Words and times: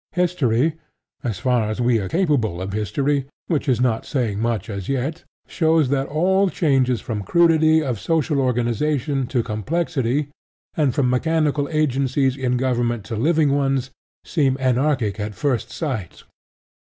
History, 0.13 0.73
as 1.23 1.37
far 1.37 1.69
as 1.69 1.79
we 1.79 1.99
are 1.99 2.09
capable 2.09 2.59
of 2.59 2.73
history 2.73 3.27
(which 3.45 3.69
is 3.69 3.79
not 3.79 4.03
saying 4.03 4.39
much 4.39 4.67
as 4.67 4.89
yet), 4.89 5.23
shows 5.47 5.89
that 5.89 6.07
all 6.07 6.49
changes 6.49 6.99
from 6.99 7.21
crudity 7.21 7.83
of 7.83 7.99
social 7.99 8.41
organization 8.41 9.27
to 9.27 9.43
complexity, 9.43 10.29
and 10.75 10.95
from 10.95 11.07
mechanical 11.07 11.69
agencies 11.69 12.35
in 12.35 12.57
government 12.57 13.03
to 13.05 13.15
living 13.15 13.51
ones, 13.55 13.91
seem 14.23 14.57
anarchic 14.59 15.19
at 15.19 15.35
first 15.35 15.69
sight. 15.69 16.23